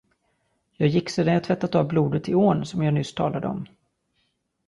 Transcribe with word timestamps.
Jag 0.77 0.89
gick 0.89 1.09
sedan 1.09 1.33
jag 1.33 1.43
tvättat 1.43 1.75
av 1.75 1.87
blodet 1.87 2.29
i 2.29 2.35
ån 2.35 2.65
som 2.65 2.83
jag 2.83 2.93
nyss 2.93 3.13
talade 3.13 3.47
om. 3.47 3.65